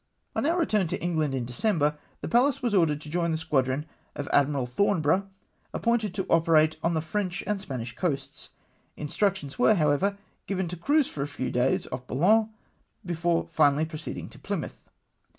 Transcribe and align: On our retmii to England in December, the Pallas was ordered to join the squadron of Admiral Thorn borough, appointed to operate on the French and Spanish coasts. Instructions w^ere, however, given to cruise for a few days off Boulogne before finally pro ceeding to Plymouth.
On 0.35 0.47
our 0.47 0.65
retmii 0.65 0.89
to 0.89 0.99
England 0.99 1.35
in 1.35 1.45
December, 1.45 1.95
the 2.21 2.27
Pallas 2.27 2.63
was 2.63 2.73
ordered 2.73 2.99
to 3.01 3.07
join 3.11 3.31
the 3.31 3.37
squadron 3.37 3.85
of 4.15 4.27
Admiral 4.33 4.65
Thorn 4.65 4.99
borough, 4.99 5.29
appointed 5.75 6.15
to 6.15 6.25
operate 6.27 6.75
on 6.81 6.95
the 6.95 7.01
French 7.03 7.43
and 7.45 7.61
Spanish 7.61 7.95
coasts. 7.95 8.49
Instructions 8.97 9.57
w^ere, 9.57 9.75
however, 9.75 10.17
given 10.47 10.67
to 10.69 10.75
cruise 10.75 11.07
for 11.07 11.21
a 11.21 11.27
few 11.27 11.51
days 11.51 11.85
off 11.91 12.07
Boulogne 12.07 12.49
before 13.05 13.45
finally 13.47 13.85
pro 13.85 13.99
ceeding 13.99 14.27
to 14.31 14.39
Plymouth. 14.39 14.89